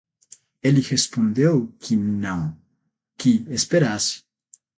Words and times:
Ele 0.63 0.79
respondeu 0.81 1.67
que 1.79 1.95
não, 1.95 2.57
que 3.19 3.45
esperasse. 3.49 4.23